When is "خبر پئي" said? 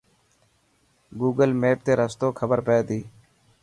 2.39-2.81